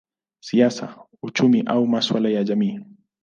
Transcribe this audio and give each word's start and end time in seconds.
siasa, 0.43 1.05
uchumi 1.21 1.61
au 1.61 1.87
masuala 1.87 2.29
ya 2.29 2.43
jamii. 2.43 2.79